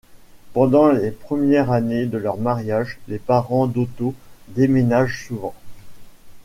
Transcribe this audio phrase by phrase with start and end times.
[0.53, 4.15] Pendant les premières années de leur mariage, les parents d’Otto
[4.47, 5.53] déménagent souvent.